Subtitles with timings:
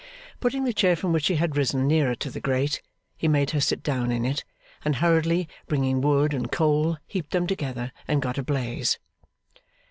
[0.39, 2.81] Putting the chair from which he had risen nearer to the grate,
[3.15, 4.43] he made her sit down in it;
[4.83, 8.97] and hurriedly bringing wood and coal, heaped them together and got a blaze.